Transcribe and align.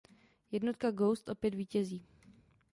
Jednotka 0.51 0.91
Ghost 0.91 1.29
opět 1.29 1.55
vítězí. 1.55 2.05